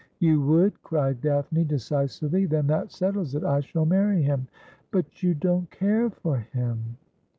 'You 0.19 0.41
would!' 0.41 0.81
cried 0.81 1.21
Daphne 1.21 1.63
decisively.' 1.63 2.45
Then 2.47 2.65
that 2.65 2.91
settles 2.91 3.35
it. 3.35 3.43
I 3.43 3.59
shall 3.59 3.85
marry 3.85 4.23
him.'' 4.23 4.47
But 4.91 5.21
you 5.21 5.35
don't 5.35 5.69
care 5.69 6.09
for 6.09 6.37
him.' 6.39 6.97